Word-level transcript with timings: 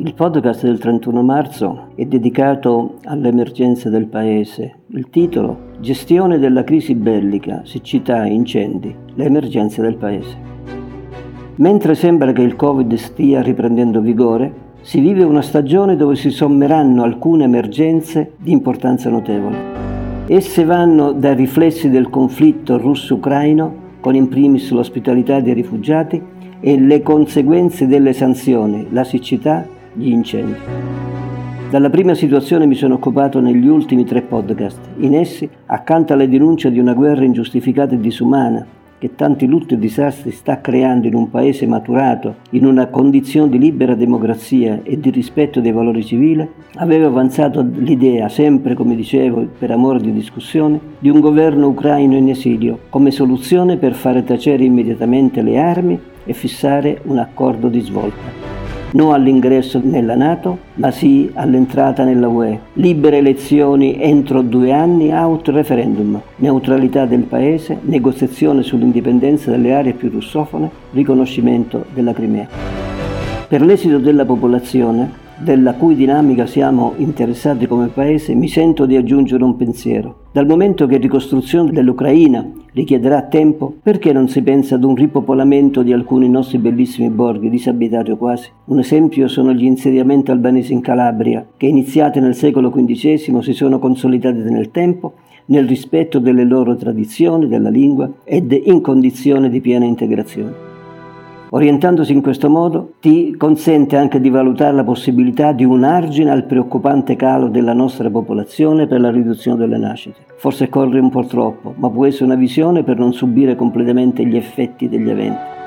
Il 0.00 0.14
podcast 0.14 0.62
del 0.62 0.78
31 0.78 1.24
marzo 1.24 1.88
è 1.96 2.04
dedicato 2.04 2.98
all'emergenza 3.06 3.90
del 3.90 4.06
Paese. 4.06 4.74
Il 4.90 5.10
titolo 5.10 5.72
Gestione 5.80 6.38
della 6.38 6.62
crisi 6.62 6.94
bellica, 6.94 7.62
siccità 7.64 8.24
e 8.24 8.32
incendi, 8.32 8.94
le 9.14 9.24
emergenze 9.24 9.82
del 9.82 9.96
Paese. 9.96 10.36
Mentre 11.56 11.96
sembra 11.96 12.30
che 12.30 12.42
il 12.42 12.54
Covid 12.54 12.94
stia 12.94 13.42
riprendendo 13.42 14.00
vigore, 14.00 14.52
si 14.82 15.00
vive 15.00 15.24
una 15.24 15.42
stagione 15.42 15.96
dove 15.96 16.14
si 16.14 16.30
sommeranno 16.30 17.02
alcune 17.02 17.42
emergenze 17.42 18.34
di 18.38 18.52
importanza 18.52 19.10
notevole. 19.10 19.56
Esse 20.28 20.62
vanno 20.62 21.10
dai 21.10 21.34
riflessi 21.34 21.90
del 21.90 22.08
conflitto 22.08 22.78
russo-ucraino, 22.78 23.74
con 23.98 24.14
in 24.14 24.28
primis 24.28 24.70
l'ospitalità 24.70 25.40
dei 25.40 25.54
rifugiati, 25.54 26.22
e 26.60 26.78
le 26.78 27.02
conseguenze 27.02 27.88
delle 27.88 28.12
sanzioni, 28.12 28.86
la 28.90 29.02
siccità, 29.02 29.66
gli 29.98 30.10
incendi. 30.10 30.56
Dalla 31.70 31.90
prima 31.90 32.14
situazione 32.14 32.64
mi 32.64 32.74
sono 32.74 32.94
occupato 32.94 33.40
negli 33.40 33.66
ultimi 33.66 34.04
tre 34.04 34.22
podcast. 34.22 34.78
In 34.98 35.14
essi, 35.14 35.48
accanto 35.66 36.14
alle 36.14 36.28
denunce 36.28 36.70
di 36.70 36.78
una 36.78 36.94
guerra 36.94 37.24
ingiustificata 37.24 37.94
e 37.94 38.00
disumana, 38.00 38.66
che 38.98 39.14
tanti 39.14 39.46
lutti 39.46 39.74
e 39.74 39.78
disastri 39.78 40.32
sta 40.32 40.60
creando 40.60 41.06
in 41.06 41.14
un 41.14 41.30
paese 41.30 41.66
maturato, 41.66 42.36
in 42.50 42.64
una 42.64 42.86
condizione 42.86 43.50
di 43.50 43.58
libera 43.58 43.94
democrazia 43.94 44.80
e 44.82 44.98
di 44.98 45.10
rispetto 45.10 45.60
dei 45.60 45.72
valori 45.72 46.04
civili, 46.04 46.48
avevo 46.76 47.06
avanzato 47.06 47.60
l'idea, 47.60 48.28
sempre 48.28 48.74
come 48.74 48.96
dicevo 48.96 49.46
per 49.58 49.70
amore 49.70 50.00
di 50.00 50.12
discussione, 50.12 50.80
di 50.98 51.10
un 51.10 51.20
governo 51.20 51.68
ucraino 51.68 52.16
in 52.16 52.28
esilio 52.28 52.78
come 52.88 53.10
soluzione 53.10 53.76
per 53.76 53.94
fare 53.94 54.24
tacere 54.24 54.64
immediatamente 54.64 55.42
le 55.42 55.58
armi 55.58 56.00
e 56.24 56.32
fissare 56.32 57.00
un 57.04 57.18
accordo 57.18 57.68
di 57.68 57.80
svolta. 57.80 58.57
No 58.90 59.12
all'ingresso 59.12 59.80
nella 59.84 60.14
Nato, 60.14 60.58
ma 60.74 60.90
sì 60.90 61.30
all'entrata 61.34 62.04
nella 62.04 62.26
UE. 62.26 62.58
Libere 62.74 63.18
elezioni 63.18 64.00
entro 64.00 64.40
due 64.40 64.72
anni, 64.72 65.12
out 65.12 65.48
referendum, 65.48 66.18
neutralità 66.36 67.04
del 67.04 67.24
Paese, 67.24 67.78
negoziazione 67.82 68.62
sull'indipendenza 68.62 69.50
delle 69.50 69.74
aree 69.74 69.92
più 69.92 70.08
russofone, 70.08 70.70
riconoscimento 70.92 71.84
della 71.92 72.14
Crimea. 72.14 72.48
Per 73.46 73.60
l'esito 73.60 73.98
della 73.98 74.24
popolazione, 74.24 75.26
della 75.38 75.74
cui 75.74 75.94
dinamica 75.94 76.46
siamo 76.46 76.94
interessati 76.96 77.66
come 77.66 77.88
Paese, 77.88 78.34
mi 78.34 78.48
sento 78.48 78.86
di 78.86 78.96
aggiungere 78.96 79.44
un 79.44 79.56
pensiero. 79.56 80.26
Dal 80.32 80.46
momento 80.46 80.86
che 80.86 80.96
ricostruzione 80.96 81.70
dell'Ucraina 81.70 82.46
richiederà 82.72 83.22
tempo, 83.22 83.74
perché 83.82 84.12
non 84.12 84.28
si 84.28 84.42
pensa 84.42 84.74
ad 84.74 84.84
un 84.84 84.94
ripopolamento 84.94 85.82
di 85.82 85.92
alcuni 85.92 86.28
nostri 86.28 86.58
bellissimi 86.58 87.08
borghi, 87.08 87.50
disabitati 87.50 88.10
o 88.10 88.16
quasi? 88.16 88.50
Un 88.66 88.80
esempio 88.80 89.28
sono 89.28 89.52
gli 89.52 89.64
insediamenti 89.64 90.30
albanesi 90.30 90.72
in 90.72 90.80
Calabria, 90.80 91.46
che 91.56 91.66
iniziati 91.66 92.20
nel 92.20 92.34
secolo 92.34 92.70
XV 92.70 93.40
si 93.40 93.52
sono 93.52 93.78
consolidati 93.78 94.38
nel 94.38 94.70
tempo 94.70 95.14
nel 95.46 95.66
rispetto 95.66 96.18
delle 96.18 96.44
loro 96.44 96.76
tradizioni, 96.76 97.48
della 97.48 97.70
lingua 97.70 98.10
ed 98.24 98.52
in 98.52 98.80
condizione 98.80 99.48
di 99.48 99.60
piena 99.60 99.86
integrazione. 99.86 100.67
Orientandosi 101.50 102.12
in 102.12 102.20
questo 102.20 102.50
modo 102.50 102.92
ti 103.00 103.34
consente 103.36 103.96
anche 103.96 104.20
di 104.20 104.28
valutare 104.28 104.74
la 104.74 104.84
possibilità 104.84 105.52
di 105.52 105.64
un 105.64 105.82
argine 105.82 106.30
al 106.30 106.44
preoccupante 106.44 107.16
calo 107.16 107.48
della 107.48 107.72
nostra 107.72 108.10
popolazione 108.10 108.86
per 108.86 109.00
la 109.00 109.10
riduzione 109.10 109.58
delle 109.58 109.78
nascite. 109.78 110.26
Forse 110.36 110.68
corre 110.68 111.00
un 111.00 111.08
po' 111.10 111.24
troppo, 111.24 111.74
ma 111.76 111.88
può 111.88 112.04
essere 112.04 112.26
una 112.26 112.34
visione 112.34 112.82
per 112.82 112.98
non 112.98 113.12
subire 113.12 113.56
completamente 113.56 114.26
gli 114.26 114.36
effetti 114.36 114.88
degli 114.88 115.08
eventi. 115.08 115.57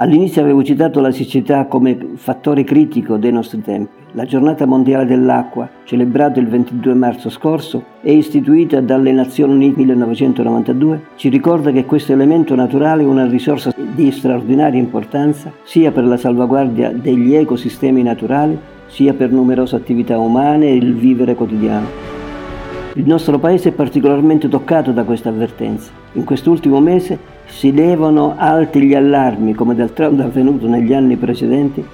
All'inizio 0.00 0.42
avevo 0.42 0.62
citato 0.62 1.00
la 1.00 1.10
siccità 1.10 1.66
come 1.66 1.98
fattore 2.14 2.62
critico 2.62 3.16
dei 3.16 3.32
nostri 3.32 3.60
tempi. 3.60 3.90
La 4.12 4.24
giornata 4.24 4.64
mondiale 4.64 5.06
dell'acqua, 5.06 5.68
celebrata 5.82 6.38
il 6.38 6.46
22 6.46 6.94
marzo 6.94 7.28
scorso 7.30 7.82
e 8.00 8.12
istituita 8.12 8.80
dalle 8.80 9.10
Nazioni 9.10 9.54
Unite 9.54 9.84
nel 9.84 9.96
1992, 9.96 11.02
ci 11.16 11.28
ricorda 11.28 11.72
che 11.72 11.84
questo 11.84 12.12
elemento 12.12 12.54
naturale 12.54 13.02
è 13.02 13.06
una 13.06 13.26
risorsa 13.26 13.74
di 13.76 14.12
straordinaria 14.12 14.78
importanza 14.78 15.52
sia 15.64 15.90
per 15.90 16.04
la 16.04 16.16
salvaguardia 16.16 16.92
degli 16.92 17.34
ecosistemi 17.34 18.04
naturali, 18.04 18.56
sia 18.86 19.14
per 19.14 19.32
numerose 19.32 19.74
attività 19.74 20.16
umane 20.16 20.68
e 20.68 20.76
il 20.76 20.94
vivere 20.94 21.34
quotidiano. 21.34 22.17
Il 22.98 23.06
nostro 23.06 23.38
Paese 23.38 23.68
è 23.68 23.72
particolarmente 23.72 24.48
toccato 24.48 24.90
da 24.90 25.04
questa 25.04 25.28
avvertenza. 25.28 25.92
In 26.14 26.24
quest'ultimo 26.24 26.80
mese 26.80 27.16
si 27.46 27.72
levano 27.72 28.34
alti 28.36 28.80
gli 28.80 28.92
allarmi, 28.92 29.54
come 29.54 29.76
d'altronde 29.76 30.24
avvenuto 30.24 30.66
negli 30.66 30.92
anni 30.92 31.14
precedenti, 31.14 31.84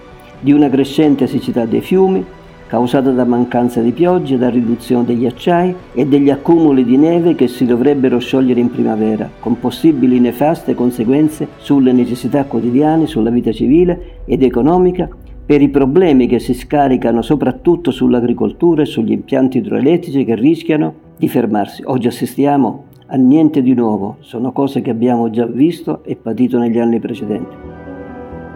di 0.40 0.50
una 0.50 0.70
crescente 0.70 1.26
siccità 1.26 1.66
dei 1.66 1.82
fiumi, 1.82 2.24
causata 2.66 3.10
da 3.10 3.26
mancanza 3.26 3.82
di 3.82 3.92
piogge, 3.92 4.38
da 4.38 4.48
riduzione 4.48 5.04
degli 5.04 5.26
acciai 5.26 5.74
e 5.92 6.06
degli 6.06 6.30
accumuli 6.30 6.86
di 6.86 6.96
neve 6.96 7.34
che 7.34 7.48
si 7.48 7.66
dovrebbero 7.66 8.18
sciogliere 8.18 8.60
in 8.60 8.70
primavera, 8.70 9.28
con 9.40 9.60
possibili 9.60 10.18
nefaste 10.20 10.74
conseguenze 10.74 11.48
sulle 11.58 11.92
necessità 11.92 12.44
quotidiane, 12.44 13.06
sulla 13.06 13.28
vita 13.28 13.52
civile 13.52 14.20
ed 14.24 14.42
economica 14.42 15.06
per 15.46 15.60
i 15.60 15.68
problemi 15.68 16.26
che 16.26 16.38
si 16.38 16.54
scaricano 16.54 17.20
soprattutto 17.20 17.90
sull'agricoltura 17.90 18.82
e 18.82 18.86
sugli 18.86 19.12
impianti 19.12 19.58
idroelettrici 19.58 20.24
che 20.24 20.34
rischiano 20.34 20.94
di 21.18 21.28
fermarsi. 21.28 21.82
Oggi 21.84 22.06
assistiamo 22.06 22.86
a 23.06 23.16
niente 23.16 23.62
di 23.62 23.74
nuovo, 23.74 24.16
sono 24.20 24.52
cose 24.52 24.80
che 24.80 24.90
abbiamo 24.90 25.28
già 25.28 25.46
visto 25.46 26.02
e 26.04 26.16
patito 26.16 26.58
negli 26.58 26.78
anni 26.78 26.98
precedenti. 26.98 27.73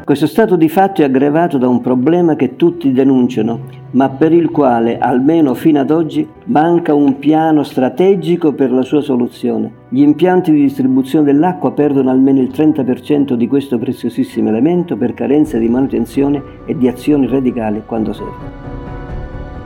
Questo 0.08 0.26
stato 0.26 0.56
di 0.56 0.70
fatto 0.70 1.02
è 1.02 1.04
aggravato 1.04 1.58
da 1.58 1.68
un 1.68 1.82
problema 1.82 2.34
che 2.34 2.56
tutti 2.56 2.92
denunciano, 2.92 3.60
ma 3.90 4.08
per 4.08 4.32
il 4.32 4.48
quale, 4.48 4.96
almeno 4.96 5.52
fino 5.52 5.80
ad 5.80 5.90
oggi, 5.90 6.26
manca 6.44 6.94
un 6.94 7.18
piano 7.18 7.62
strategico 7.62 8.54
per 8.54 8.72
la 8.72 8.80
sua 8.80 9.02
soluzione. 9.02 9.70
Gli 9.90 10.00
impianti 10.00 10.50
di 10.50 10.62
distribuzione 10.62 11.26
dell'acqua 11.26 11.72
perdono 11.72 12.08
almeno 12.08 12.40
il 12.40 12.48
30% 12.48 13.34
di 13.34 13.46
questo 13.46 13.76
preziosissimo 13.76 14.48
elemento 14.48 14.96
per 14.96 15.12
carenza 15.12 15.58
di 15.58 15.68
manutenzione 15.68 16.42
e 16.64 16.74
di 16.74 16.88
azioni 16.88 17.26
radicali 17.26 17.82
quando 17.84 18.14
serve. 18.14 18.66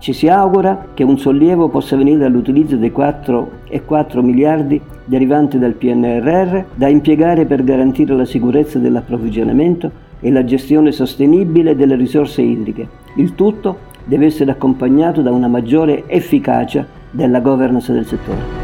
Ci 0.00 0.12
si 0.12 0.26
augura 0.26 0.86
che 0.92 1.04
un 1.04 1.18
sollievo 1.18 1.68
possa 1.68 1.96
venire 1.96 2.18
dall'utilizzo 2.18 2.74
dei 2.74 2.90
4,4 2.90 4.20
miliardi 4.24 4.80
derivanti 5.04 5.60
dal 5.60 5.74
PNRR 5.74 6.64
da 6.74 6.88
impiegare 6.88 7.44
per 7.44 7.62
garantire 7.62 8.16
la 8.16 8.24
sicurezza 8.24 8.80
dell'approvvigionamento 8.80 10.10
e 10.22 10.30
la 10.30 10.44
gestione 10.44 10.92
sostenibile 10.92 11.76
delle 11.76 11.96
risorse 11.96 12.40
idriche. 12.40 12.88
Il 13.16 13.34
tutto 13.34 13.90
deve 14.04 14.26
essere 14.26 14.52
accompagnato 14.52 15.20
da 15.20 15.30
una 15.30 15.48
maggiore 15.48 16.04
efficacia 16.06 16.86
della 17.10 17.40
governance 17.40 17.92
del 17.92 18.06
settore. 18.06 18.60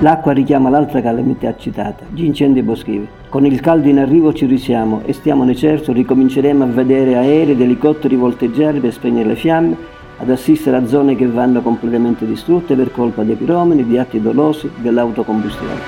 L'acqua 0.00 0.32
richiama 0.32 0.70
l'altra 0.70 1.02
calamità 1.02 1.56
citata, 1.56 2.04
gli 2.14 2.24
incendi 2.24 2.62
boschivi. 2.62 3.06
Con 3.28 3.44
il 3.44 3.60
caldo 3.60 3.88
in 3.88 3.98
arrivo 3.98 4.32
ci 4.32 4.46
risiamo 4.46 5.02
e 5.04 5.12
stiamone 5.12 5.54
certo 5.54 5.92
ricominceremo 5.92 6.64
a 6.64 6.66
vedere 6.68 7.16
aerei 7.16 7.52
ed 7.52 7.60
elicotteri 7.60 8.16
volteggiare 8.16 8.78
per 8.78 8.92
spegnere 8.92 9.28
le 9.28 9.36
fiamme, 9.36 9.76
ad 10.18 10.30
assistere 10.30 10.76
a 10.76 10.86
zone 10.86 11.16
che 11.16 11.26
vanno 11.26 11.62
completamente 11.62 12.26
distrutte 12.26 12.74
per 12.76 12.92
colpa 12.92 13.22
dei 13.22 13.36
piromani, 13.36 13.86
di 13.86 13.98
atti 13.98 14.20
dolosi, 14.20 14.70
dell'autocombustione. 14.76 15.80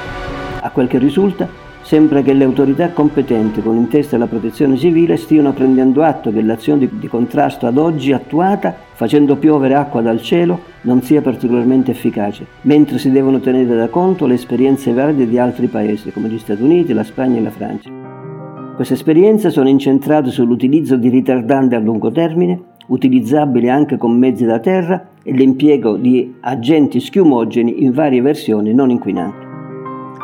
A 0.61 0.71
quel 0.71 0.89
che 0.89 0.99
risulta, 0.99 1.49
Sembra 1.83 2.23
che 2.23 2.33
le 2.33 2.45
autorità 2.45 2.91
competenti, 2.91 3.61
con 3.61 3.77
in 3.77 3.89
testa 3.89 4.17
la 4.17 4.27
protezione 4.27 4.77
civile, 4.77 5.17
stiano 5.17 5.53
prendendo 5.53 6.03
atto 6.03 6.33
che 6.33 6.41
l'azione 6.41 6.89
di 6.91 7.09
contrasto 7.09 7.67
ad 7.67 7.77
oggi 7.77 8.13
attuata, 8.13 8.75
facendo 8.93 9.37
piovere 9.37 9.75
acqua 9.75 10.01
dal 10.01 10.23
cielo, 10.23 10.61
non 10.83 11.03
sia 11.03 11.21
particolarmente 11.21 11.91
efficace, 11.91 12.47
mentre 12.63 12.99
si 12.99 13.11
devono 13.11 13.41
tenere 13.41 13.77
da 13.77 13.89
conto 13.89 14.27
le 14.27 14.35
esperienze 14.35 14.93
valide 14.93 15.29
di 15.29 15.39
altri 15.39 15.67
paesi, 15.67 16.13
come 16.13 16.29
gli 16.29 16.39
Stati 16.39 16.63
Uniti, 16.63 16.93
la 16.93 17.05
Spagna 17.05 17.39
e 17.39 17.43
la 17.43 17.51
Francia. 17.51 17.91
Queste 18.75 18.95
esperienze 18.95 19.51
sono 19.51 19.69
incentrate 19.69 20.31
sull'utilizzo 20.31 20.97
di 20.97 21.09
ritardanti 21.09 21.75
a 21.75 21.79
lungo 21.79 22.11
termine, 22.11 22.61
utilizzabili 22.87 23.69
anche 23.69 23.99
con 23.99 24.17
mezzi 24.17 24.45
da 24.45 24.61
terra, 24.61 25.09
e 25.23 25.33
l'impiego 25.33 25.97
di 25.97 26.37
agenti 26.41 27.01
schiumogeni 27.01 27.83
in 27.83 27.93
varie 27.93 28.23
versioni 28.23 28.73
non 28.73 28.91
inquinanti. 28.91 29.52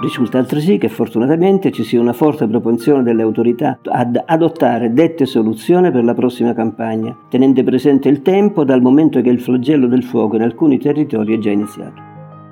Risulta 0.01 0.39
altresì 0.39 0.79
che 0.79 0.89
fortunatamente 0.89 1.73
ci 1.73 1.83
sia 1.83 2.01
una 2.01 2.13
forte 2.13 2.47
propensione 2.47 3.03
delle 3.03 3.23
autorità 3.23 3.81
ad 3.83 4.23
adottare 4.27 4.93
dette 4.93 5.27
soluzioni 5.27 5.91
per 5.91 6.05
la 6.05 6.15
prossima 6.15 6.55
campagna, 6.55 7.17
tenendo 7.29 7.65
presente 7.65 8.09
il 8.09 8.23
tempo 8.23 8.63
dal 8.63 8.81
momento 8.81 9.21
che 9.21 9.31
il 9.31 9.41
flagello 9.41 9.89
del 9.89 10.05
fuoco 10.05 10.37
in 10.37 10.43
alcuni 10.43 10.79
territori 10.79 11.35
è 11.35 11.39
già 11.39 11.51
iniziato. 11.51 12.01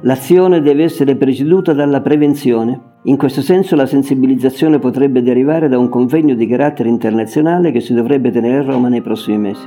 L'azione 0.03 0.61
deve 0.61 0.83
essere 0.83 1.15
preceduta 1.15 1.73
dalla 1.73 2.01
prevenzione. 2.01 2.81
In 3.05 3.17
questo 3.17 3.43
senso 3.43 3.77
la 3.77 3.87
sensibilizzazione 3.87 4.81
potrebbe 4.81 5.23
derivare 5.23 5.69
da 5.69 5.79
un 5.79 5.89
convegno 5.89 6.35
di 6.35 6.49
carattere 6.49 6.89
internazionale 6.89 7.71
che 7.71 7.81
si 7.81 7.95
dovrebbe 7.95 8.33
tenere 8.33 8.59
a 8.59 8.63
Roma 8.63 8.89
nei 8.89 9.03
prossimi 9.03 9.39
mesi. 9.39 9.65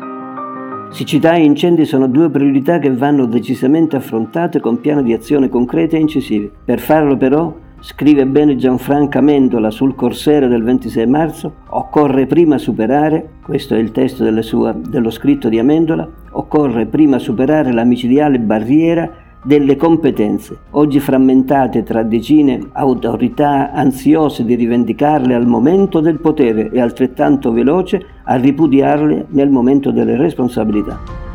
Siccità 0.92 1.34
e 1.36 1.44
incendi 1.44 1.86
sono 1.86 2.08
due 2.08 2.30
priorità 2.30 2.80
che 2.80 2.94
vanno 2.94 3.26
decisamente 3.26 3.96
affrontate 3.96 4.60
con 4.60 4.82
piani 4.82 5.04
di 5.04 5.14
azione 5.14 5.48
concreti 5.48 5.96
e 5.96 6.00
incisivi. 6.00 6.52
Per 6.66 6.80
farlo 6.80 7.16
però 7.16 7.56
Scrive 7.82 8.26
bene 8.26 8.58
Gianfranca 8.58 9.22
Mendola 9.22 9.72
sul 9.72 9.96
Corsiere 9.96 10.50
del 10.50 10.64
26 10.64 11.08
marzo, 11.08 11.54
occorre 11.70 12.26
prima 12.26 12.58
superare, 12.58 13.30
questo 13.42 13.74
è 13.74 13.78
il 13.78 13.92
testo 13.92 14.42
sue, 14.42 14.76
dello 14.78 15.10
scritto 15.10 15.48
di 15.48 15.60
Amendola, 15.60 16.06
occorre 16.32 16.88
prima 16.88 17.20
superare 17.20 17.72
la 17.72 17.86
micidiale 17.86 18.38
barriera 18.40 19.10
delle 19.42 19.78
competenze, 19.78 20.58
oggi 20.72 21.00
frammentate 21.00 21.84
tra 21.84 22.04
decine 22.04 22.60
autorità 22.74 23.72
ansiose 23.72 24.44
di 24.44 24.56
rivendicarle 24.56 25.34
al 25.34 25.48
momento 25.48 26.02
del 26.02 26.20
potere 26.20 26.70
e 26.72 26.82
altrettanto 26.82 27.54
veloce 27.54 28.06
a 28.24 28.36
ripudiarle 28.36 29.28
nel 29.30 29.50
momento 29.50 29.92
delle 29.92 30.18
responsabilità. 30.18 31.29